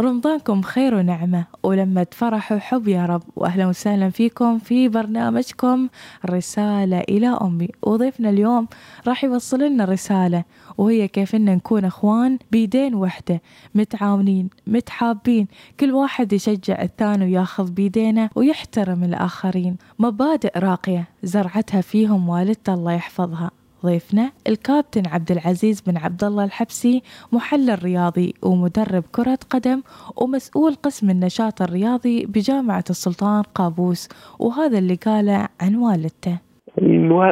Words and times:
رمضانكم 0.00 0.62
خير 0.62 0.94
ونعمة. 0.94 1.44
ولمة 1.62 2.06
فرح 2.12 2.52
وحب 2.52 2.88
يا 2.88 3.06
رب. 3.06 3.22
وأهلا 3.36 3.66
وسهلا 3.66 4.10
فيكم 4.10 4.58
في 4.58 4.88
برنامجكم 4.88 5.88
رسالة 6.30 7.00
إلى 7.00 7.28
أمي. 7.42 7.68
وضيفنا 7.82 8.30
اليوم 8.30 8.68
راح 9.06 9.24
يوصل 9.24 9.62
لنا 9.62 9.84
رسالة 9.84 10.44
وهي 10.78 11.08
كيف 11.08 11.34
إن 11.34 11.44
نكون 11.44 11.84
أخوان 11.84 12.38
بيدين 12.52 12.94
وحدة 12.94 13.42
متعاونين 13.74 14.50
متحابين. 14.66 15.46
كل 15.80 15.92
واحد 15.92 16.32
يشجع 16.32 16.82
الثاني 16.82 17.24
وياخذ 17.24 17.70
بيدينا 17.70 18.30
ويحترم 18.34 19.04
الآخرين. 19.04 19.76
مبادئ 19.98 20.58
راقية 20.58 21.08
زرعتها 21.22 21.80
فيهم 21.80 22.28
والدته 22.28 22.74
الله 22.74 22.92
يحفظها. 22.92 23.50
ضيفنا 23.84 24.32
الكابتن 24.48 25.02
عبد 25.06 25.30
العزيز 25.30 25.80
بن 25.80 25.96
عبد 25.96 26.24
الله 26.24 26.44
الحبسي 26.44 27.02
محلل 27.32 27.78
رياضي 27.84 28.34
ومدرب 28.42 29.04
كرة 29.12 29.38
قدم 29.50 29.82
ومسؤول 30.16 30.74
قسم 30.74 31.10
النشاط 31.10 31.62
الرياضي 31.62 32.26
بجامعة 32.26 32.84
السلطان 32.90 33.42
قابوس 33.42 34.08
وهذا 34.40 34.78
اللي 34.78 34.94
قاله 34.94 35.48
عن 35.60 35.74
والدته. 35.76 36.38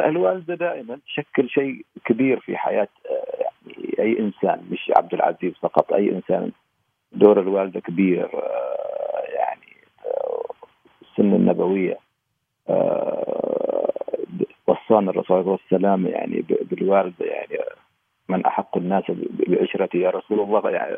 الوالدة 0.09 0.55
دائما 0.55 0.97
تشكل 1.07 1.49
شيء 1.49 1.85
كبير 2.05 2.39
في 2.39 2.57
حياة 2.57 2.87
يعني 3.39 3.95
أي 3.99 4.19
إنسان 4.19 4.61
مش 4.71 4.91
عبد 4.97 5.13
العزيز 5.13 5.53
فقط 5.61 5.93
أي 5.93 6.11
إنسان 6.11 6.51
دور 7.11 7.39
الوالدة 7.39 7.79
كبير 7.79 8.29
يعني 9.35 9.73
السنة 11.01 11.35
النبوية 11.35 11.97
وصانا 14.67 15.11
الرسول 15.11 15.47
والسلام 15.47 16.07
يعني 16.07 16.45
بالوالدة 16.71 17.25
يعني 17.25 17.57
من 18.29 18.45
أحق 18.45 18.77
الناس 18.77 19.03
بعشرتي. 19.47 19.97
يا 19.97 20.09
رسول 20.09 20.39
الله 20.39 20.69
يعني 20.69 20.97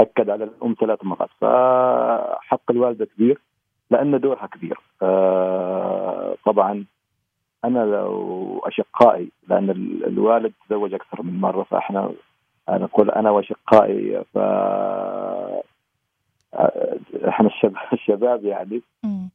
أكد 0.00 0.30
على 0.30 0.44
الأم 0.44 0.74
ثلاث 0.80 1.04
مرات. 1.04 1.28
فحق 1.40 2.70
الوالدة 2.70 3.04
كبير 3.04 3.38
لأن 3.90 4.20
دورها 4.20 4.46
كبير. 4.46 4.78
آه، 5.02 6.36
طبعا 6.46 6.84
أنا 7.64 7.78
لو 7.78 8.58
أشقائي 8.66 9.28
لأن 9.48 9.70
الوالد 10.06 10.52
تزوج 10.68 10.94
أكثر 10.94 11.22
من 11.22 11.40
مرة 11.40 11.62
فإحنا 11.62 12.12
نقول 12.68 13.10
أنا 13.10 13.30
وأشقائي 13.30 14.24
ف 14.34 14.38
إحنا 17.28 17.50
الشباب 17.92 18.44
يعني. 18.44 18.82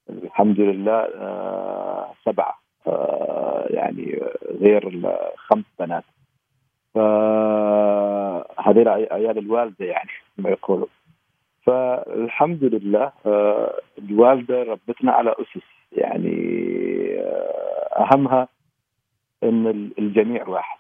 الحمد 0.10 0.60
لله 0.60 1.08
آه، 1.16 2.12
سبعة. 2.26 2.60
آه، 2.88 3.39
يعني 3.70 4.22
غير 4.62 4.88
الخمس 4.88 5.66
بنات. 5.80 6.04
فهذول 6.96 8.88
عيال 8.88 9.38
الوالدة 9.38 9.86
يعني 9.86 10.10
ما 10.38 10.50
يقولوا. 10.50 10.88
فالحمد 11.66 12.64
لله 12.64 13.12
آه، 13.26 13.74
الوالدة 13.98 14.64
ربتنا 14.64 15.12
على 15.12 15.32
أسس. 15.40 15.66
يعني 15.92 16.36
آه، 17.20 18.08
أهمها 18.12 18.48
إن 19.44 19.92
الجميع 20.00 20.48
واحد. 20.48 20.80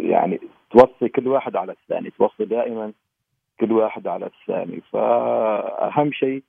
يعني 0.00 0.40
توصي 0.70 1.08
كل 1.08 1.28
واحد 1.28 1.56
على 1.56 1.72
الثاني 1.72 2.10
توصي 2.10 2.44
دائما 2.44 2.92
كل 3.60 3.72
واحد 3.72 4.06
على 4.06 4.26
الثاني. 4.26 4.80
فأهم 4.92 6.12
شيء 6.12 6.42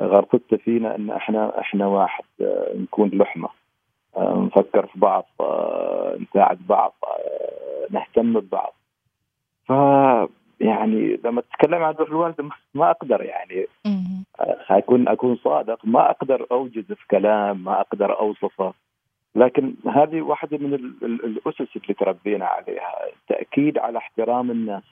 غرفتها 0.00 0.56
فينا 0.56 0.96
إن 0.96 1.10
إحنا 1.10 1.60
إحنا 1.60 1.86
واحد 1.86 2.24
آه، 2.40 2.72
نكون 2.76 3.10
لحمة. 3.12 3.48
آه، 4.16 4.34
نفكر 4.46 4.86
في 4.86 4.98
بعض 4.98 5.26
آه، 5.40 6.18
نساعد 6.20 6.58
بعض 6.68 6.94
نهتم 7.90 8.40
ببعض. 8.40 8.74
ف 9.68 9.72
يعني 10.60 11.20
لما 11.24 11.40
تتكلم 11.40 11.82
عن 11.82 11.94
دور 11.94 12.08
الوالده 12.08 12.44
ما 12.74 12.90
أقدر 12.90 13.22
يعني. 13.22 13.66
اكون 14.70 15.08
أكون 15.08 15.36
صادق. 15.36 15.78
ما 15.84 16.10
أقدر 16.10 16.46
اوجز 16.50 16.92
في 16.92 17.06
كلام 17.10 17.64
ما 17.64 17.80
أقدر 17.80 18.20
أوصفه. 18.20 18.72
لكن 19.34 19.74
هذه 19.86 20.20
واحدة 20.20 20.58
من 20.58 20.74
الأسس 21.02 21.76
اللي 21.76 21.94
تربينا 21.94 22.46
عليها. 22.46 22.94
التأكيد 23.12 23.78
على 23.78 23.98
احترام 23.98 24.50
الناس. 24.50 24.82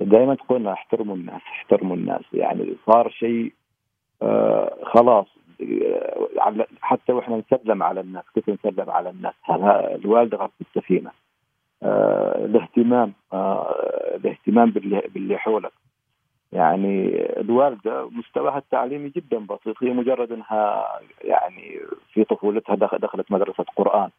دائما 0.00 0.34
تقول 0.34 0.68
احترموا 0.68 1.16
الناس 1.16 1.42
احترموا 1.42 1.96
الناس. 1.96 2.22
يعني 2.32 2.74
صار 2.86 3.10
شيء 3.10 3.52
آه 4.22 4.76
خلاص 4.84 5.26
آه 5.62 6.66
حتى 6.80 7.12
وإحنا 7.12 7.42
نسلم 7.52 7.82
على 7.82 8.00
الناس 8.00 8.24
كيف 8.34 8.48
نسلم 8.50 8.90
على 8.90 9.10
الناس؟ 9.10 9.34
الوالده 9.50 10.36
غرفه 10.36 10.54
السفينة. 10.60 11.10
آه 11.82 12.44
الاهتمام 12.44 13.12
آه 13.32 13.74
الاهتمام 14.16 14.70
باللي, 14.70 15.02
باللي 15.14 15.38
حولك. 15.38 15.72
يعني 16.52 17.08
الوالده 17.40 18.08
مستواها 18.10 18.58
التعليمي 18.58 19.08
جدا 19.08 19.38
بسيط 19.38 19.82
هي 19.82 19.90
مجرد 19.92 20.32
إنها 20.32 20.86
يعني 21.24 21.80
في 22.12 22.24
طفولتها 22.24 22.74
دخلت 22.76 23.32
مدرسة 23.32 23.64
قرآن. 23.76 24.10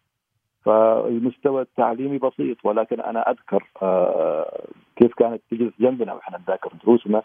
فالمستوى 0.65 1.61
التعليمي 1.61 2.17
بسيط 2.17 2.57
ولكن 2.63 2.99
أنا 3.01 3.31
أذكر 3.31 3.63
آه 3.81 4.61
كيف 4.95 5.13
كانت 5.13 5.41
تجلس 5.51 5.73
جنبنا 5.79 6.13
وإحنا 6.13 6.37
نذاكر 6.37 6.71
دروسنا 6.83 7.23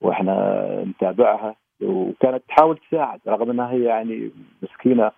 وإحنا 0.00 0.84
نتابعها. 0.84 1.54
وكانت 1.82 2.42
تحاول 2.48 2.78
تساعد 2.78 3.20
رغم 3.26 3.50
إنها 3.50 3.70
هي 3.70 3.84
يعني 3.84 4.30
مسكينة 4.62 5.12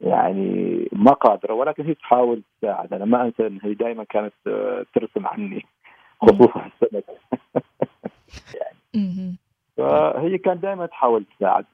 يعني 0.00 0.88
ما 0.92 1.12
قادرة 1.12 1.54
ولكن 1.54 1.84
هي 1.84 1.94
تحاول 1.94 2.42
تساعد. 2.60 2.92
أنا 2.92 3.04
ما 3.04 3.22
أنسى 3.22 3.46
إن 3.46 3.58
هي 3.62 3.74
دائما 3.74 4.04
كانت 4.04 4.32
ترسم 4.94 5.26
عني 5.26 5.66
خصوصا 6.20 6.66
السمك 6.66 7.04
يعني. 8.94 9.34
فهي 9.76 10.38
كانت 10.38 10.62
دائما 10.62 10.86
تحاول 10.86 11.24
تساعد 11.36 11.64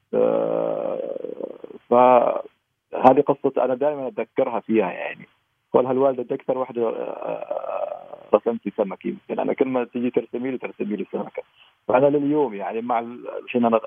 فهذه 1.91 3.21
قصة 3.27 3.65
أنا 3.65 3.75
دائما 3.75 4.09
أتذكرها 4.09 4.61
فيها 4.61 4.93
يعني. 4.93 5.27
قولها 5.73 5.93
الوالدة 5.93 6.35
أكثر 6.35 6.59
واحدة 6.59 6.95
رسمتي 8.35 8.73
سمك 8.77 9.07
يمكن. 9.07 9.41
أنا 9.41 9.53
كل 9.53 9.69
ما 9.69 9.85
تجي 9.85 10.11
ترسمي 10.11 10.51
لي 10.51 10.59
ترسمي 10.59 10.97
لي 10.97 11.07
سمكة. 11.13 11.43
فأنا 11.89 12.07
لليوم 12.07 12.55
يعني 12.55 12.81
مع 12.81 12.99
الحين 13.45 13.65
أنا 13.65 13.81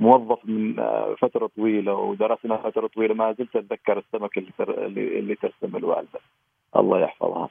موظف 0.00 0.38
من 0.44 0.78
آه، 0.78 1.14
فترة 1.18 1.50
طويلة 1.56 1.94
ودرسنا 1.94 2.56
فترة 2.56 2.86
طويلة 2.86 3.14
ما 3.14 3.32
زلت 3.32 3.56
أتذكر 3.56 3.98
السمك 3.98 4.38
اللي 4.38 4.50
تر... 4.58 4.86
اللي 4.86 5.34
ترسم 5.34 5.76
الوالدة. 5.76 6.20
الله 6.76 7.00
يحفظها. 7.00 7.48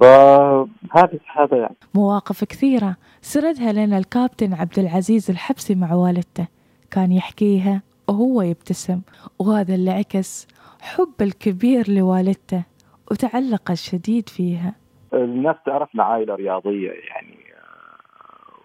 فهذا 0.00 1.18
هذا 1.32 1.56
يعني. 1.56 1.76
مواقف 1.94 2.44
كثيرة. 2.44 2.96
سردها 3.20 3.72
لنا 3.72 3.98
الكابتن 3.98 4.52
عبد 4.54 4.78
العزيز 4.78 5.30
الحبسي 5.30 5.74
مع 5.74 5.94
والدته. 5.94 6.46
كان 6.90 7.12
يحكيها 7.12 7.82
وهو 8.08 8.42
يبتسم 8.42 9.00
وهذا 9.38 9.74
اللي 9.74 9.90
عكس 9.90 10.48
حب 10.80 11.14
الكبير 11.20 11.90
لوالدته 11.90 12.64
وتعلق 13.10 13.70
الشديد 13.70 14.28
فيها. 14.28 14.74
الناس 15.14 15.56
تعرفنا 15.66 16.02
عائلة 16.02 16.34
رياضية 16.34 16.90
يعني 16.90 17.38
آه، 17.54 18.60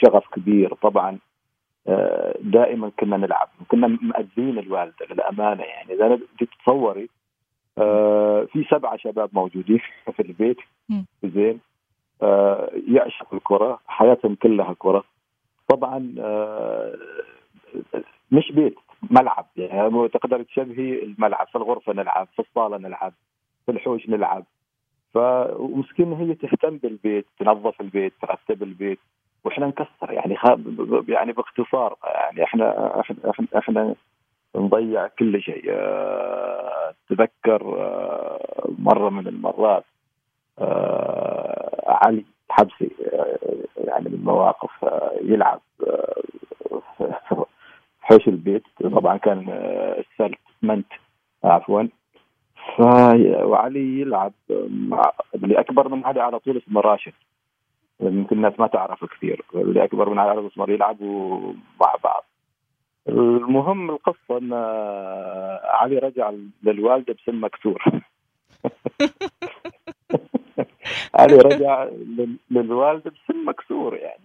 شغف 0.00 0.24
كبير 0.34 0.74
طبعا. 0.74 1.18
دائما 2.40 2.90
كنا 3.00 3.16
نلعب 3.16 3.48
كنا 3.68 3.86
مأذين 3.86 4.58
الوالدة 4.58 5.06
للأمانة 5.10 5.62
يعني. 5.62 5.94
إذا 5.94 6.18
تتصوري 6.38 7.08
آه، 7.78 8.44
في 8.52 8.64
سبعة 8.70 8.96
شباب 8.96 9.30
موجودين 9.32 9.80
في 10.16 10.22
البيت. 10.22 10.56
زين. 11.24 11.60
آه، 12.22 12.70
يعشق 12.88 13.34
الكرة 13.34 13.80
حياتهم 13.86 14.34
كلها 14.34 14.74
كرة. 14.78 15.04
طبعا 15.68 16.14
آه، 16.18 16.94
مش 18.32 18.52
بيت 18.52 18.74
ملعب. 19.10 19.46
يعني 19.56 20.08
تقدر 20.08 20.42
تشبهي 20.42 21.02
الملعب 21.02 21.46
في 21.46 21.56
الغرفة 21.56 21.92
نلعب 21.92 22.28
في 22.36 22.42
الصالة 22.42 22.78
نلعب 22.78 23.12
في 23.66 23.72
الحوش 23.72 24.08
نلعب. 24.08 24.44
فمسكين 25.14 26.12
هي 26.12 26.34
تهتم 26.34 26.76
بالبيت 26.76 27.26
تنظف 27.38 27.80
البيت 27.80 28.12
ترتب 28.22 28.62
البيت. 28.62 28.98
وإحنا 29.44 29.66
نكسر 29.66 30.12
يعني 30.12 30.36
يعني 31.08 31.32
باختصار 31.32 31.96
يعني 32.04 32.44
إحنا 32.44 33.00
إحنا 33.00 33.46
إحنا, 33.58 33.94
نضيع 34.56 35.06
كل 35.06 35.42
شيء. 35.42 35.64
أه 35.70 36.94
تذكر 37.08 37.62
أه 37.80 38.68
مرة 38.78 39.10
من 39.10 39.28
المرات 39.28 39.84
أه 40.58 41.82
علي 41.86 42.24
حبسي 42.50 42.90
يعني 43.76 44.08
من 44.08 44.14
المواقف 44.14 44.84
أه 44.84 45.12
يلعب 45.22 45.60
أه 45.86 46.22
حوش 48.02 48.28
البيت. 48.28 48.62
طبعا 48.82 49.16
كان 49.16 49.48
السلت 49.98 50.38
منت 50.62 50.92
عفوا. 51.44 51.82
وعلي 52.78 54.00
يلعب 54.00 54.32
مع 54.68 55.12
اللي 55.34 55.60
اكبر 55.60 55.88
من 55.88 56.04
علي 56.04 56.20
على 56.20 56.38
طول 56.38 56.56
اسمه 56.56 56.80
راشد. 56.80 57.12
يمكن 58.00 58.36
الناس 58.36 58.52
ما 58.58 58.66
تعرف 58.66 59.04
كثير. 59.04 59.44
اللي 59.54 59.84
أكبر 59.84 60.10
من 60.10 60.18
علي 60.18 60.40
الأسمر 60.40 60.70
يلعبوا 60.70 61.52
مع 61.80 61.94
بعض. 62.04 62.24
المهم 63.08 63.90
القصة 63.90 64.38
إن 64.38 64.52
علي 65.64 65.98
رجع 65.98 66.32
للوالدة 66.62 67.14
بسن 67.14 67.34
مكسور. 67.34 67.82
علي 71.20 71.36
رجع 71.36 71.88
للوالدة 72.50 73.10
بسن 73.10 73.44
مكسور 73.44 73.94
يعني. 73.96 74.24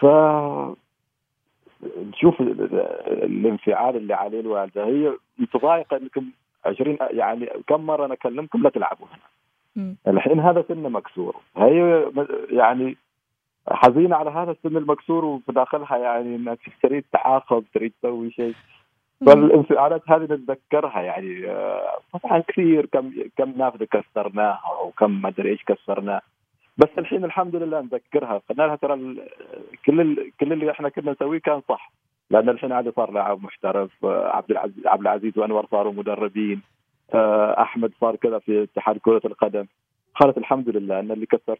ف 0.00 0.06
نشوف 1.98 2.40
الانفعال 2.40 3.96
اللي 3.96 4.14
عليه 4.14 4.40
الوالدة. 4.40 4.84
هي 4.84 5.16
متضايقة 5.38 5.96
إنكم 5.96 6.30
20 6.64 6.98
يعني 7.10 7.50
كم 7.66 7.86
مرة 7.86 8.06
أنا 8.06 8.14
أكلمكم 8.14 8.62
لا 8.62 8.70
تلعبوا 8.70 9.06
هنا. 9.06 9.33
الحين 10.08 10.40
هذا 10.40 10.64
سنه 10.68 10.88
مكسور. 10.88 11.36
هي 11.56 12.04
يعني 12.50 12.96
حزينة 13.68 14.16
على 14.16 14.30
هذا 14.30 14.50
السن 14.50 14.76
المكسور 14.76 15.24
وفي 15.24 15.52
داخلها 15.52 15.96
يعني 15.96 16.36
إنك 16.36 16.58
تريد 16.82 17.04
تعاقب 17.12 17.64
تريد 17.74 17.92
تسوي 18.02 18.30
شيء. 18.30 18.54
فالانفعالات 19.26 20.02
هذه 20.10 20.22
نتذكرها 20.22 21.00
يعني 21.00 21.50
آه، 21.50 21.98
طبعا 22.12 22.42
كثير 22.48 22.86
كم 22.86 23.12
كم 23.36 23.50
نافذة 23.56 23.84
كسرناها 23.84 24.80
وكم 24.84 25.22
ما 25.22 25.28
أدري 25.28 25.50
إيش 25.50 25.64
كسرناه 25.64 26.20
بس 26.78 26.88
الحين 26.98 27.24
الحمد 27.24 27.56
لله 27.56 27.80
نذكرها. 27.80 28.42
قلنا 28.50 28.62
لها 28.62 28.76
ترى 28.76 29.16
كل 29.86 30.30
كل 30.40 30.52
اللي 30.52 30.70
إحنا 30.70 30.88
كنا 30.88 31.12
نسويه 31.12 31.38
كان 31.40 31.62
صح. 31.68 31.92
لأن 32.30 32.48
الحين 32.48 32.72
عادي 32.72 32.90
صار 32.96 33.10
لاعب 33.10 33.42
محترف 33.42 34.04
آه، 34.04 34.36
عبد 34.36 34.50
العزيز 34.50 34.86
عبد 34.86 35.00
العزيز 35.00 35.38
وأنور 35.38 35.66
صاروا 35.70 35.92
مدربين. 35.92 36.62
أحمد 37.62 37.92
صار 38.00 38.16
كذا 38.16 38.38
في 38.38 38.62
اتحاد 38.62 38.98
كرة 38.98 39.20
القدم. 39.24 39.66
قالت 40.14 40.38
الحمد 40.38 40.68
لله 40.68 41.00
إن 41.00 41.10
اللي 41.10 41.26
كسرت 41.26 41.58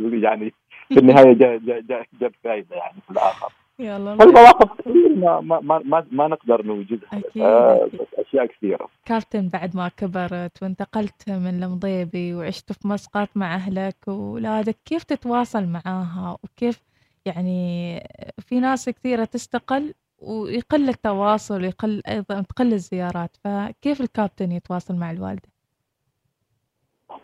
يعني 0.24 0.52
في 0.88 1.00
النهاية 1.00 1.32
جاب 1.32 2.06
جاب 2.20 2.32
فائده 2.44 2.76
يعني 2.76 2.96
في 3.06 3.10
الآخر. 3.10 3.52
يلا 3.78 4.12
المواقف 4.12 4.80
كثير 4.80 5.16
ما 5.16 5.40
ما 5.40 5.82
ما, 5.84 6.06
ما 6.10 6.28
نقدر 6.28 6.66
نوجدها. 6.66 7.08
أكيد, 7.12 7.42
آه 7.42 7.88
أشياء 8.18 8.46
كثيرة. 8.46 8.88
كابتن 9.04 9.48
بعد 9.48 9.76
ما 9.76 9.88
كبرت 9.88 10.62
وانتقلت 10.62 11.30
من 11.30 11.62
المضيبي 11.62 12.34
وعشت 12.34 12.72
في 12.72 12.88
مسقط 12.88 13.28
مع 13.34 13.54
أهلك 13.54 13.96
واولادك 14.06 14.76
كيف 14.84 15.02
تتواصل 15.04 15.66
معاها 15.66 16.36
وكيف 16.44 16.82
يعني 17.24 18.00
في 18.38 18.60
ناس 18.60 18.88
كثيرة 18.88 19.24
تستقل 19.24 19.94
ويقل 20.22 20.88
التواصل 20.88 21.62
ويقل 21.62 22.02
أيضا 22.08 22.42
تقل 22.42 22.72
الزيارات. 22.72 23.36
فكيف 23.44 24.00
الكابتن 24.00 24.52
يتواصل 24.52 24.94
مع 24.94 25.10
الوالدة؟ 25.10 25.48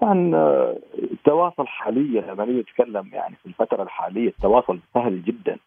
طبعا 0.00 0.32
التواصل 0.94 1.66
حاليا 1.66 2.20
لما 2.20 2.44
نيجي 2.44 2.60
نتكلم 2.60 3.10
يعني 3.12 3.36
في 3.36 3.46
الفترة 3.46 3.82
الحالية 3.82 4.28
التواصل 4.28 4.78
سهل 4.94 5.22
جدا. 5.22 5.58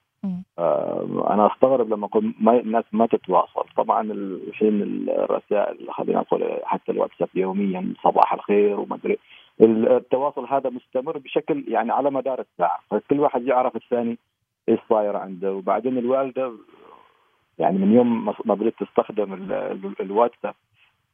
آه 0.59 1.27
أنا 1.29 1.47
أستغرب 1.53 1.89
لما 1.89 2.05
أقول 2.05 2.33
ما 2.39 2.59
الناس 2.59 2.83
ما 2.91 3.05
تتواصل. 3.05 3.65
طبعا 3.77 4.11
الحين 4.11 4.81
الرسائل 5.09 5.91
خلينا 5.91 6.19
نقول 6.19 6.59
حتى 6.63 6.91
الواتساب 6.91 7.29
يوميا 7.35 7.93
صباح 8.03 8.33
الخير 8.33 8.79
وما 8.79 8.95
أدري. 8.95 9.17
التواصل 9.61 10.45
هذا 10.45 10.69
مستمر 10.69 11.17
بشكل 11.17 11.63
يعني 11.67 11.91
على 11.91 12.11
مدار 12.11 12.41
الساعة. 12.41 12.79
فكل 12.89 13.19
واحد 13.19 13.47
يعرف 13.47 13.75
الثاني 13.75 14.17
إيش 14.69 14.79
صاير 14.89 15.15
عنده. 15.15 15.53
وبعدين 15.53 15.97
الوالدة 15.97 16.51
يعني 17.59 17.77
من 17.77 17.93
يوم 17.93 18.25
ما 18.45 18.53
بدات 18.55 18.73
تستخدم 18.79 19.33
الواتساب 20.01 20.53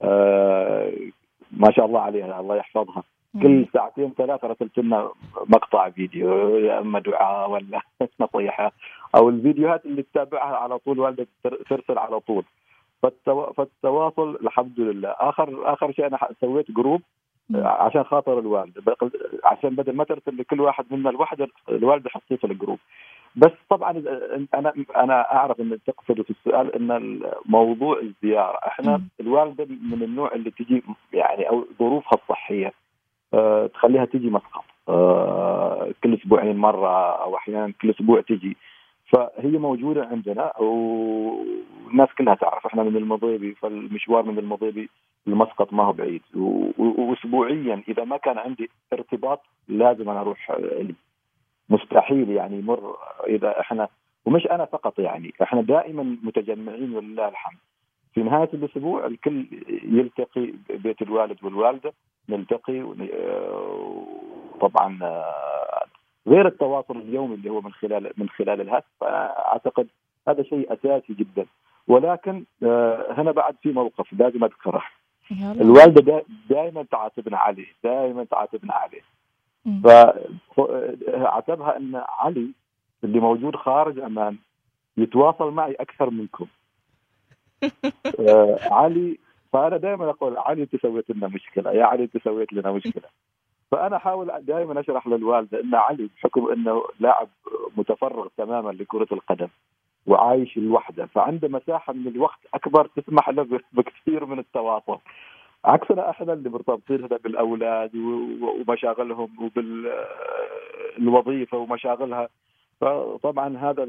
آه 0.01 0.91
ما 1.51 1.71
شاء 1.71 1.85
الله 1.85 1.99
عليها 1.99 2.39
الله 2.39 2.55
يحفظها. 2.55 3.03
كل 3.41 3.65
ساعتين 3.73 4.13
ثلاثة 4.17 4.47
رسلت 4.47 4.77
لنا 4.79 5.09
مقطع 5.47 5.89
فيديو 5.89 6.57
يا 6.57 6.79
أما 6.79 6.99
دعاء 6.99 7.49
ولا 7.49 7.81
نصيحة 8.19 8.71
أو 9.15 9.29
الفيديوهات 9.29 9.85
اللي 9.85 10.03
تتابعها 10.03 10.55
على 10.55 10.77
طول 10.79 10.99
والدك 10.99 11.27
ترسل 11.69 11.97
على 11.97 12.19
طول. 12.19 12.43
فالتواصل 13.57 14.37
الحمد 14.41 14.79
لله. 14.79 15.09
اخر 15.09 15.73
آخر 15.73 15.91
شيء 15.91 16.07
أنا 16.07 16.19
سويت 16.41 16.71
group 16.71 17.01
عشان 17.55 18.03
خاطر 18.03 18.39
الوالده 18.39 18.95
عشان 19.43 19.69
بدل 19.75 19.95
ما 19.95 20.03
ترسل 20.03 20.37
لكل 20.37 20.61
واحد 20.61 20.85
منا 20.91 21.09
الوحده، 21.09 21.47
الوالدة 21.69 22.09
حطيه 22.09 22.35
في 22.35 22.47
ال 22.47 22.52
group. 22.52 22.79
بس 23.35 23.51
طبعا 23.69 23.91
أنا 24.53 24.73
أنا 24.95 25.33
أعرف 25.35 25.59
إن 25.59 25.77
تقصد 25.87 26.21
في 26.21 26.29
السؤال 26.29 26.75
إن 26.75 27.21
موضوع 27.45 27.99
الزيارة. 27.99 28.57
إحنا 28.67 29.01
الوالدة 29.19 29.65
من 29.65 30.03
النوع 30.03 30.33
اللي 30.35 30.51
تجي 30.51 30.83
يعني 31.13 31.49
أو 31.49 31.65
ظروفها 31.79 32.19
الصحية 32.23 32.73
أه 33.33 33.67
تخليها 33.67 34.05
تجي 34.05 34.29
مسقط 34.29 34.63
أه 34.89 35.91
كل 36.03 36.13
أسبوعين 36.13 36.57
مرة 36.57 37.11
أو 37.23 37.37
أحيانا 37.37 37.73
كل 37.81 37.89
أسبوع 37.89 38.21
تجي. 38.21 38.57
فهي 39.05 39.57
موجودة 39.57 40.05
عندنا 40.05 40.59
والناس 40.59 42.09
كلها 42.17 42.35
تعرف 42.35 42.65
إحنا 42.65 42.83
من 42.83 42.97
المضيبي 42.97 43.53
فالمشوار 43.53 44.23
من 44.23 44.39
المضيبي 44.39 44.89
لمسقط 45.27 45.73
ما 45.73 45.83
هو 45.83 45.93
بعيد. 45.93 46.21
واسبوعيا 46.77 47.83
إذا 47.87 48.03
ما 48.03 48.17
كان 48.17 48.37
عندي 48.37 48.69
ارتباط 48.93 49.41
لازم 49.67 50.09
أنا 50.09 50.21
أروح 50.21 50.51
لي 50.59 50.95
مستحيل 51.69 52.29
يعني 52.29 52.59
يمر 52.59 52.97
إذا 53.27 53.59
إحنا 53.59 53.87
ومش 54.25 54.47
أنا 54.47 54.65
فقط 54.65 54.99
يعني 54.99 55.33
إحنا 55.41 55.61
دائما 55.61 56.17
متجمعين 56.23 56.95
ولله 56.95 57.27
الحمد. 57.27 57.57
في 58.13 58.23
نهاية 58.23 58.49
الأسبوع 58.53 59.05
الكل 59.05 59.45
يلتقي 59.83 60.53
بيت 60.69 61.01
الوالد 61.01 61.43
والوالدة 61.43 61.93
نلتقي 62.29 62.83
طبعا 64.61 64.99
غير 66.27 66.47
التواصل 66.47 66.97
اليومي 66.97 67.35
اللي 67.35 67.49
هو 67.49 67.61
من 67.61 67.71
خلال 67.71 68.11
من 68.17 68.29
خلال 68.29 68.61
الهاتف. 68.61 69.03
اعتقد 69.03 69.87
هذا 70.27 70.43
شيء 70.43 70.73
أساسي 70.73 71.13
جدا. 71.13 71.45
ولكن 71.87 72.43
آه، 72.63 73.13
هنا 73.17 73.31
بعد 73.31 73.55
في 73.61 73.71
موقف 73.71 74.13
لازم 74.13 74.43
أذكره. 74.43 74.83
الوالدة 75.61 76.25
دائما 76.49 76.83
تعاتبنا 76.83 77.37
عليه 77.37 77.67
دائما 77.83 78.23
تعاتبنا 78.23 78.73
عليه. 78.73 79.01
فعتبها 80.55 81.77
أن 81.77 82.03
علي 82.09 82.51
اللي 83.03 83.19
موجود 83.19 83.55
خارج 83.55 83.99
عمان 83.99 84.37
يتواصل 84.97 85.51
معي 85.51 85.73
أكثر 85.73 86.09
منكم. 86.09 86.45
آه 88.29 88.59
علي 88.71 89.17
فأنا 89.53 89.77
دائما 89.77 90.09
أقول 90.09 90.37
علي 90.37 90.61
أنت 90.63 90.75
سويت 90.75 91.09
لنا 91.09 91.27
مشكلة. 91.27 91.71
يا 91.71 91.85
علي 91.85 92.03
أنت 92.03 92.17
سويت 92.23 92.53
لنا 92.53 92.71
مشكلة. 92.71 93.09
فأنا 93.71 93.95
أحاول 93.95 94.31
دائما 94.41 94.79
أشرح 94.79 95.07
للوالدة 95.07 95.59
أن 95.59 95.75
علي 95.75 96.09
بحكم 96.15 96.51
أنه 96.51 96.83
لاعب 96.99 97.27
متفرغ 97.77 98.27
تماما 98.37 98.71
لكرة 98.71 99.07
القدم 99.11 99.47
وعايش 100.05 100.57
لوحده 100.57 101.05
فعنده 101.05 101.47
مساحة 101.47 101.93
من 101.93 102.07
الوقت 102.07 102.39
أكبر 102.53 102.87
تسمح 102.95 103.29
له 103.29 103.59
بكثير 103.73 104.25
من 104.25 104.39
التواصل. 104.39 104.97
عكسنا 105.65 106.09
إحنا 106.09 106.33
اللي 106.33 106.49
مرتبطين 106.49 107.03
هنا 107.03 107.17
بالأولاد 107.23 107.95
ومشاغلهم 108.41 109.29
وبالوظيفه 110.97 111.57
ومشاغلها. 111.57 112.29
فطبعا 112.81 113.57
هذا 113.57 113.85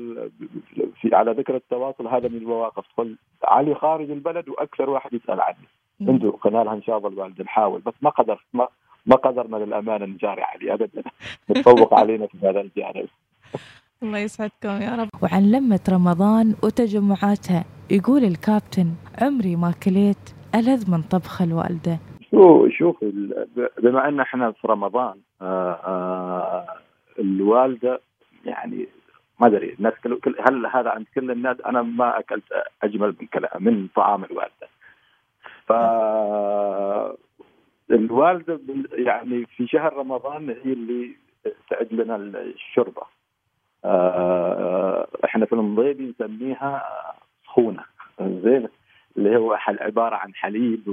في 1.01 1.15
على 1.15 1.33
ذكر 1.33 1.57
التواصل 1.57 2.07
هذا 2.07 2.29
من 2.29 2.37
المواقف. 2.37 2.85
تقول 2.95 3.17
علي 3.45 3.75
خارج 3.75 4.11
البلد 4.11 4.49
وأكثر 4.49 4.91
واحد 4.91 5.13
يسأل 5.15 5.41
عني. 5.41 5.69
أنتم 6.01 6.31
قلنا 6.31 6.65
لها 6.65 6.75
إن 6.75 6.83
شاء 6.83 6.99
الله 6.99 7.09
الوالد 7.09 7.43
نحاول 7.43 7.81
بس 7.81 7.95
ما 8.03 8.11
قدر 8.11 8.45
ما 8.53 8.69
ما 9.07 9.17
قدرنا 9.17 9.57
للأمانة 9.57 10.07
نجاري 10.07 10.43
عليه 10.43 10.75
ابدا. 10.75 11.03
نتفوق 11.51 11.95
علينا 11.95 12.27
في 12.27 12.39
هذا 12.43 12.61
الجانب. 12.61 13.09
الله 14.03 14.19
يسعدكم 14.19 14.69
يا 14.69 14.97
رب. 14.97 15.09
وعن 15.23 15.51
لمة 15.51 15.81
رمضان 15.89 16.55
وتجمعاتها 16.63 17.65
يقول 17.91 18.25
الكابتن 18.25 18.95
عمري 19.23 19.57
ما 19.57 19.75
كليت 19.85 20.44
ألذ 20.55 20.91
من 20.91 21.03
طبخ 21.03 21.43
الوالدة؟ 21.43 21.99
شو 22.31 22.69
شوف 22.69 23.05
بما 23.79 24.09
أن 24.09 24.21
إحنا 24.21 24.53
في 24.53 24.69
رمضان 24.69 25.15
آه، 25.43 25.73
آه، 25.73 26.67
الوالدة 27.19 28.01
يعني 28.45 28.89
ما 29.41 29.47
أدري 29.47 29.75
الناس 29.79 29.93
كل 30.05 30.35
هل 30.49 30.67
هذا 30.67 30.91
عند 30.91 31.07
كل 31.15 31.31
الناس؟ 31.31 31.57
أنا 31.67 31.83
ما 31.83 32.19
أكلت 32.19 32.45
أجمل 32.83 33.15
من 33.21 33.27
كلام 33.27 33.65
من 33.65 33.89
طعام 33.97 34.25
الوالدة. 34.25 34.69
ف 35.67 35.73
الوالدة 37.91 38.61
يعني 38.93 39.47
في 39.47 39.67
شهر 39.67 39.97
رمضان 39.97 40.49
هي 40.65 40.73
اللي 40.73 41.17
تعد 41.71 41.93
لنا 41.93 42.17
الشوربه 42.17 43.03
آه، 43.85 45.07
إحنا 45.25 45.47
في 45.47 45.53
المضيبي 45.53 46.15
نسميها 46.21 46.83
سخونة. 47.45 47.85
زين؟ 48.21 48.69
اللي 49.17 49.37
هو 49.37 49.59
عبارة 49.67 50.17
عن 50.17 50.35
حليب 50.35 50.89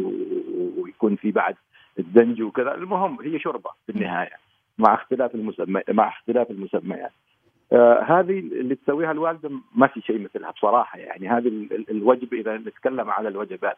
ويكون 0.77 1.15
في 1.15 1.31
بعد 1.31 1.55
الدنج 1.99 2.41
وكذا. 2.41 2.73
المهم 2.73 3.21
هي 3.21 3.39
شوربة 3.39 3.69
في 3.85 3.91
النهاية 3.91 4.37
مع 4.77 4.93
اختلاف 4.93 5.35
المسمى 5.35 5.81
مع 5.89 6.07
اختلاف 6.07 6.51
المسميات. 6.51 7.11
آه 7.73 8.01
هذه 8.01 8.39
اللي 8.39 8.75
تسويها 8.75 9.11
الوالدة 9.11 9.49
ما 9.75 9.87
في 9.87 10.01
شيء 10.01 10.19
مثلها 10.19 10.51
بصراحة 10.51 10.99
يعني. 10.99 11.29
هذه 11.29 11.67
الوجبه 11.91 12.39
إذا 12.39 12.57
نتكلم 12.57 13.09
على 13.09 13.27
الوجبات. 13.27 13.77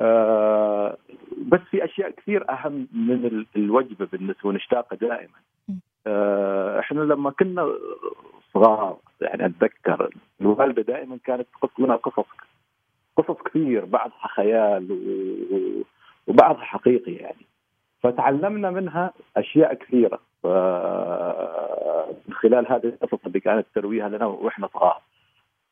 آه 0.00 0.96
بس 1.38 1.60
في 1.70 1.84
أشياء 1.84 2.10
كثير 2.10 2.50
أهم 2.50 2.88
من 2.92 3.44
الوجبة 3.56 4.08
بالنسبة 4.12 4.48
ونشتاق 4.48 4.94
دائما. 4.94 5.38
آه 6.06 6.80
إحنا 6.80 7.00
لما 7.00 7.30
كنا 7.30 7.72
صغار 8.54 8.96
يعني 9.20 9.46
أتذكر 9.46 10.10
الوالدة 10.40 10.82
دائما 10.82 11.18
كانت 11.24 11.46
تقص 11.60 11.80
لنا 11.80 11.96
قصص 11.96 12.26
قصص 13.16 13.42
كثير 13.42 13.84
بعضها 13.84 14.28
خيال 14.34 14.98
وبعضها 16.26 16.64
حقيقي 16.64 17.12
يعني 17.12 17.46
فتعلمنا 18.02 18.70
منها 18.70 19.12
أشياء 19.36 19.74
كثيرة 19.74 20.20
من 22.28 22.34
خلال 22.34 22.72
هذه 22.72 22.84
القصص 22.84 23.18
اللي 23.26 23.40
كانت 23.40 23.66
ترويها 23.74 24.08
لنا 24.08 24.26
وإحنا 24.26 24.68
صغار. 24.74 25.00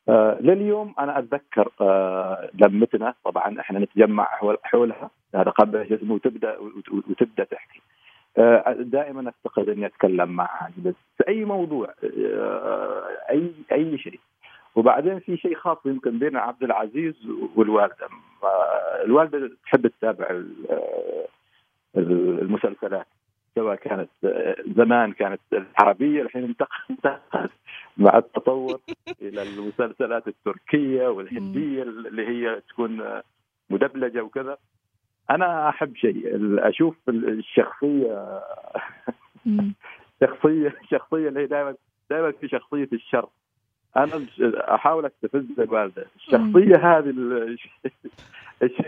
آه، 0.09 0.37
لليوم 0.41 0.93
أنا 0.99 1.19
أتذكر 1.19 1.71
آه، 1.81 2.49
لمتنا 2.53 3.13
طبعا 3.23 3.59
إحنا 3.59 3.79
نتجمع 3.79 4.27
حولها 4.63 5.09
هذا 5.35 5.51
قبل 5.51 5.93
اسمه 5.93 6.13
وتبدا 6.13 6.57
وتبدأ 7.09 7.43
تحكي. 7.43 7.81
آه، 8.37 8.75
دائما 8.79 9.29
أفتقد 9.29 9.69
إني 9.69 9.85
أتكلم 9.85 10.29
معها 10.29 10.71
في 11.17 11.27
أي 11.27 11.45
موضوع 11.45 11.93
اي 13.29 13.51
أي 13.71 13.97
شيء. 13.97 14.19
وبعدين 14.75 15.19
في 15.19 15.37
شيء 15.37 15.55
خاص 15.55 15.77
يمكن 15.85 16.19
بين 16.19 16.37
عبد 16.37 16.63
العزيز 16.63 17.15
والوالدة. 17.55 18.07
الوالدة 19.05 19.51
تحب 19.63 19.87
تتابع 19.87 20.41
المسلسلات 21.97 23.07
سواء 23.55 23.75
كانت 23.75 24.09
زمان 24.77 25.11
كانت 25.13 25.41
العربية 25.53 26.21
الحين 26.21 26.43
انتقلت 26.43 27.51
مع 27.97 28.17
التطور 28.17 28.79
إلى 29.21 29.43
المسلسلات 29.43 30.27
التركية 30.27 31.07
والهندية 31.07 31.83
اللي 31.83 32.27
هي 32.27 32.61
تكون 32.69 33.21
مدبلجة 33.69 34.21
وكذا. 34.21 34.57
أنا 35.29 35.69
أحب 35.69 35.95
شيء 35.95 36.29
أشوف 36.69 36.95
الشخصية 37.09 38.41
شخصيه 40.21 40.75
شخصية 40.89 41.27
اللي 41.27 41.39
هي 41.39 41.45
دائما 41.45 41.75
دائما 42.09 42.31
في 42.31 42.47
شخصية 42.47 42.89
الشر. 42.93 43.29
أنا 43.97 44.25
أحاول 44.75 45.05
أستفز 45.05 45.59
الوالده 45.59 46.05
الشخصية 46.15 46.75
هذه 46.75 47.13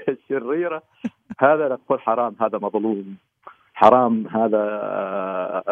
الشريرة 0.09 0.83
هذا 1.39 1.67
نقول 1.67 2.01
حرام 2.01 2.35
هذا 2.41 2.57
مظلوم. 2.57 3.17
حرام 3.73 4.27
هذا 4.27 5.63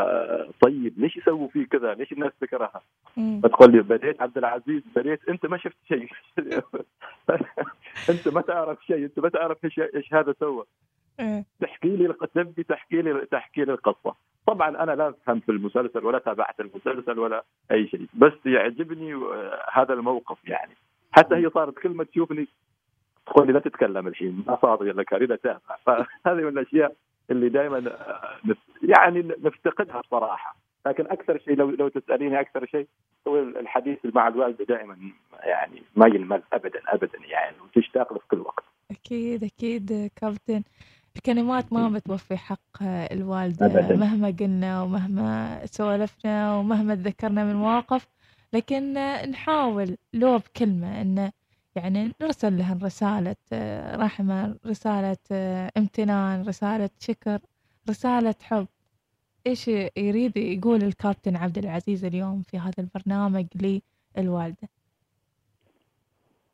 طيب. 0.61 0.93
ليش 0.97 1.17
يسووا 1.17 1.47
فيه 1.47 1.65
كذا؟ 1.65 1.93
ليش 1.93 2.11
الناس 2.11 2.31
تكرهها 2.41 2.81
فتقول 3.43 3.71
لي 3.71 3.81
بديت 3.81 4.21
عبد 4.21 4.37
العزيز 4.37 4.81
بديت 4.95 5.29
أنت 5.29 5.45
ما 5.45 5.57
شفت 5.57 5.77
شيء. 5.87 6.07
أنت 8.09 8.27
ما 8.27 8.41
تعرف 8.41 8.85
شيء 8.87 9.05
أنت 9.05 9.19
ما 9.19 9.29
تعرف 9.29 9.57
إيش 9.95 10.13
هذا 10.13 10.35
سوى. 10.39 10.65
تحكي 11.61 11.95
لي 11.95 12.13
تبي 12.33 12.63
تحكي 12.63 13.01
لي 13.01 13.25
تحكي 13.31 13.65
لي 13.65 13.73
القصة. 13.73 14.15
طبعا 14.47 14.83
أنا 14.83 14.91
لا 14.91 15.09
افهم 15.09 15.39
في 15.39 15.49
المسلسل 15.49 16.05
ولا 16.05 16.19
تابعت 16.19 16.59
المسلسل 16.59 17.19
ولا 17.19 17.43
أي 17.71 17.87
شيء 17.87 18.07
بس 18.13 18.33
يعجبني 18.45 19.13
هذا 19.73 19.93
الموقف 19.93 20.37
يعني. 20.47 20.75
حتى 21.11 21.35
هي 21.35 21.49
صارت 21.49 21.79
كل 21.79 21.89
ما 21.89 22.03
تشوفني 22.03 22.47
تقول 23.25 23.47
لي 23.47 23.53
لا 23.53 23.59
تتكلم 23.59 24.07
الحين 24.07 24.43
ما 24.47 24.55
فاضي 24.55 24.91
لك 24.91 25.13
أريد 25.13 25.31
اتابع 25.31 25.75
فهذه 25.85 26.07
من 26.25 26.47
الأشياء 26.47 26.95
اللي 27.31 27.49
دائما 27.49 27.97
يعني 28.83 29.19
نفتقدها 29.43 30.01
بصراحة. 30.01 30.55
لكن 30.85 31.05
أكثر 31.05 31.37
شيء 31.37 31.55
لو 31.55 31.69
لو 31.69 31.87
تسأليني 31.87 32.39
أكثر 32.39 32.65
شيء 32.65 32.87
هو 33.27 33.39
الحديث 33.39 33.97
مع 34.03 34.27
الوالده 34.27 34.65
دائما 34.65 34.97
يعني 35.43 35.83
ما 35.95 36.07
ينمل 36.07 36.41
ابدا 36.53 36.81
ابدا 36.87 37.19
يعني 37.27 37.55
وتشتاق 37.63 38.13
له 38.13 38.19
في 38.19 38.27
كل 38.27 38.39
وقت. 38.39 38.63
أكيد 38.91 39.43
أكيد 39.43 40.11
كابتن. 40.15 40.63
الكلمات 41.15 41.73
ما 41.73 41.89
بتوفي 41.89 42.37
حق 42.37 42.83
الوالدة 42.83 43.65
أبداً. 43.65 43.95
مهما 43.95 44.35
قلنا 44.39 44.81
ومهما 44.81 45.61
سولفنا 45.65 46.55
ومهما 46.55 46.95
تذكرنا 46.95 47.43
من 47.45 47.55
مواقف 47.55 48.07
لكن 48.53 48.93
نحاول 49.31 49.97
لو 50.13 50.37
بكلمة 50.37 51.01
إنه 51.01 51.31
يعني 51.75 52.11
نرسل 52.21 52.57
لها 52.57 52.79
رسالة 52.83 53.35
رحمة 53.95 54.55
رسالة 54.65 55.17
امتنان 55.77 56.41
رسالة 56.47 56.89
شكر 56.99 57.39
رسالة 57.89 58.35
حب. 58.43 58.67
إيش 59.47 59.67
يريد 59.97 60.37
يقول 60.37 60.83
الكابتن 60.83 61.35
عبد 61.35 61.57
العزيز 61.57 62.05
اليوم 62.05 62.41
في 62.41 62.59
هذا 62.59 62.73
البرنامج 62.79 63.45
للوالدة؟ 64.17 64.69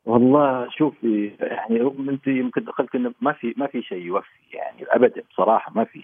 والله 0.06 0.68
شوفي 0.70 1.32
يعني 1.40 1.80
رغم 1.80 2.08
أنت 2.08 2.26
يمكن 2.26 2.64
دخلت 2.64 2.94
إنه 2.94 3.12
ما 3.20 3.32
في 3.32 3.54
ما 3.56 3.66
في 3.66 3.82
شيء 3.82 4.02
يوفي 4.02 4.28
يعني 4.52 4.84
ابدا 4.90 5.22
بصراحة 5.30 5.72
ما 5.74 5.84
في 5.84 6.02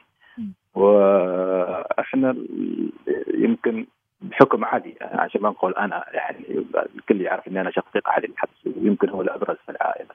وإحنا 0.75 2.37
يمكن 3.35 3.87
بحكم 4.21 4.64
علي 4.64 4.95
يعني 5.00 5.21
عشان 5.21 5.43
ما 5.43 5.49
نقول 5.49 5.75
أنا 5.75 6.05
يعني 6.12 6.64
الكل 6.97 7.21
يعرف 7.21 7.49
إني 7.49 7.61
أنا 7.61 7.71
شقيق 7.71 8.09
علي 8.09 8.26
الحبس 8.26 8.67
ويمكن 8.67 9.09
هو 9.09 9.23
الأبرز 9.23 9.57
في 9.67 9.73
العائلة. 9.73 10.11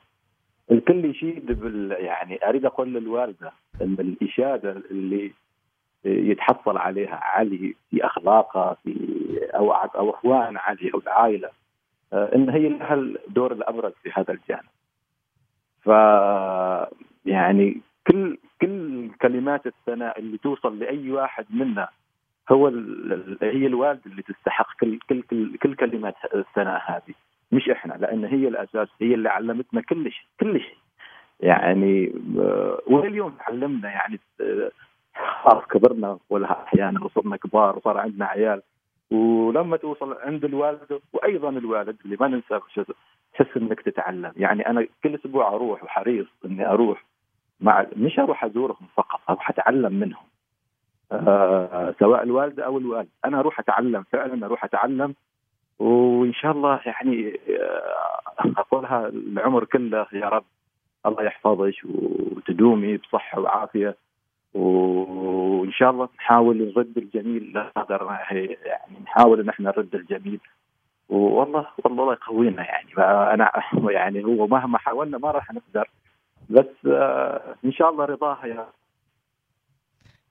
الكل 0.71 1.05
يشيد 1.05 1.51
بال 1.61 1.91
يعني 1.91 2.49
أريد 2.49 2.65
أقول 2.65 2.93
للوالدة 2.93 3.51
إن 3.81 3.95
الإشادة 3.99 4.71
اللي 4.91 5.31
يتحصل 6.05 6.77
عليها 6.77 7.15
علي 7.15 7.75
في 7.91 8.05
اخلاقه 8.05 8.77
في 8.83 8.95
أو 9.55 9.71
أو 9.71 10.09
أخوان 10.09 10.57
علي 10.57 10.91
أو 10.93 10.99
العائلة 10.99 11.49
إن 12.13 12.49
هي 12.49 12.69
لها 12.69 12.93
الدور 12.93 13.51
الابرز 13.51 13.93
في 14.03 14.11
هذا 14.13 14.33
الجانب. 14.33 14.69
ف 15.81 15.87
يعني 17.25 17.81
كل 18.07 18.37
كل 18.61 19.09
كلمات 19.21 19.67
الثناء 19.67 20.19
اللي 20.19 20.37
توصل 20.37 20.79
لأي 20.79 21.11
واحد 21.11 21.45
منا 21.49 21.87
هو 22.51 22.67
هي 23.41 23.67
الوالده 23.67 24.01
اللي 24.05 24.21
تستحق 24.21 24.67
كل 24.79 24.99
كل 25.09 25.21
كل, 25.21 25.57
كل 25.57 25.75
كلمات 25.75 26.15
الثناء 26.35 26.81
هذه. 26.85 27.13
مش 27.51 27.69
إحنا 27.69 27.93
لأن 27.93 28.25
هي 28.25 28.47
الأساس 28.47 28.87
هي 29.01 29.13
اللي 29.13 29.29
علمتنا 29.29 29.81
كل 29.81 30.11
شيء 30.11 30.25
كل 30.39 30.59
شيء. 30.59 30.77
يعني 31.39 32.13
آه، 32.39 32.81
ولليوم 32.87 33.31
تعلمنا 33.31 33.89
يعني 33.89 34.19
آه، 34.41 34.71
خلاص 35.43 35.63
كبرنا 35.65 36.17
ولا 36.29 36.63
أحيانا 36.63 37.03
وصرنا 37.03 37.37
كبار 37.37 37.77
وصار 37.77 37.97
عندنا 37.97 38.25
عيال. 38.25 38.61
ولما 39.13 39.77
توصل 39.77 40.17
عند 40.21 40.45
الوالد 40.45 40.99
وأيضا 41.13 41.49
الوالد 41.49 41.97
اللي 42.05 42.17
ما 42.19 42.27
ننسى 42.27 42.59
تحس 43.33 43.57
إنك 43.57 43.81
تتعلم. 43.81 44.31
يعني 44.35 44.67
أنا 44.67 44.87
كل 45.03 45.15
أسبوع 45.15 45.47
أروح 45.47 45.83
وحريص 45.83 46.27
إني 46.45 46.67
أروح 46.69 47.03
مع 47.61 47.85
مش 47.95 48.19
أروح 48.19 48.43
أزورهم 48.43 48.87
فقط 48.95 49.19
أروح 49.29 49.49
أتعلم 49.49 49.93
منهم. 49.93 50.23
آه 51.11 51.95
سواء 51.99 52.23
الوالده 52.23 52.65
أو 52.65 52.77
الوالد. 52.77 53.09
أنا 53.25 53.39
أروح 53.39 53.59
أتعلم 53.59 54.03
فعلا 54.03 54.45
أروح 54.45 54.63
أتعلم. 54.63 55.15
وإن 55.79 56.33
شاء 56.33 56.51
الله 56.51 56.79
يعني 56.85 57.39
آه 57.59 58.21
أقولها 58.57 59.07
العمر 59.07 59.63
كله 59.65 60.07
يا 60.13 60.29
رب 60.29 60.45
الله 61.05 61.23
يحفظك 61.23 61.73
وتدومي 61.85 62.97
بصحة 62.97 63.39
وعافية. 63.39 63.95
وإن 64.53 65.71
شاء 65.71 65.89
الله 65.89 66.09
نحاول 66.19 66.73
نرد 66.75 66.97
الجميل 66.97 67.53
لا 67.53 67.71
نقدر 67.77 68.17
يعني 68.65 68.99
نحاول 69.03 69.39
إن 69.39 69.49
إحنا 69.49 69.69
نرد 69.69 69.95
الجميل. 69.95 70.39
والله 71.09 71.67
والله 71.83 72.03
الله 72.03 72.13
يقوينا 72.13 72.63
يعني. 72.65 72.89
أنا 73.33 73.51
يعني 73.97 74.23
هو 74.25 74.47
مهما 74.47 74.77
حاولنا 74.77 75.17
ما 75.17 75.31
راح 75.31 75.51
نقدر. 75.51 75.89
بس 76.49 76.85
آه 76.87 77.55
إن 77.65 77.71
شاء 77.71 77.89
الله 77.89 78.05
رضاها 78.05 78.45
يا 78.45 78.67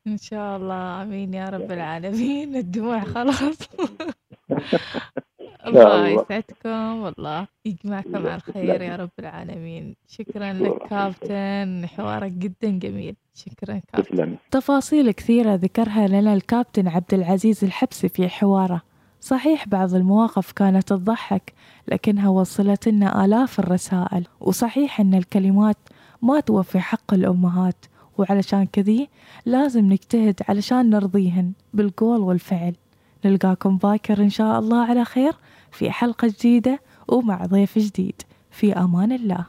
إن 0.07 0.17
شاء 0.17 0.57
الله. 0.57 1.03
آمين 1.03 1.35
يا 1.35 1.49
رب 1.49 1.73
العالمين. 1.73 2.57
الدموع 2.57 3.01
خلاص. 3.01 3.69
الله 5.67 6.09
يسعدكم. 6.09 7.03
والله 7.03 7.47
يجمعكم 7.65 8.17
على 8.17 8.35
الخير 8.35 8.83
يا 8.83 8.97
رب 8.97 9.11
العالمين. 9.19 9.97
شكرا 10.09 10.53
لك 10.53 10.89
كابتن. 10.91 11.87
حوارك 11.87 12.33
جدا 12.33 12.71
جميل. 12.79 13.17
شكرا 13.35 13.81
كابتن. 13.93 14.37
تفاصيل 14.51 15.11
كثيرة 15.11 15.55
ذكرها 15.55 16.09
لنا 16.09 16.35
الكابتن 16.35 16.89
عبد 16.89 17.15
العزيز 17.15 17.65
الحبسي 17.65 18.09
في 18.09 18.29
حواره. 18.29 18.83
صحيح 19.21 19.69
بعض 19.69 19.95
المواقف 19.95 20.53
كانت 20.53 20.89
تضحك 20.89 21.53
لكنها 21.89 22.29
وصلت 22.29 22.89
لنا 22.89 23.25
آلاف 23.25 23.61
الرسائل. 23.61 24.27
وصحيح 24.41 25.01
أن 25.01 25.15
الكلمات 25.15 25.77
ما 26.23 26.41
توفي 26.41 26.81
حق 26.81 27.15
الأمهات. 27.15 27.87
وعلشان 28.19 28.67
كذي 28.67 29.09
لازم 29.47 29.93
نجتهد 29.93 30.41
علشان 30.49 30.91
نرضيهن 30.91 31.53
بالقول 31.75 32.21
والفعل. 32.21 32.75
نلقاكم 33.25 33.77
باكر 33.77 34.23
إن 34.23 34.31
شاء 34.31 34.59
الله 34.59 34.85
على 34.85 35.05
خير. 35.05 35.33
في 35.73 35.91
حلقة 35.91 36.29
جديدة 36.29 36.81
ومع 37.09 37.47
ضيف 37.47 37.79
جديد. 37.79 38.23
في 38.51 38.73
أمان 38.73 39.13
الله. 39.13 39.47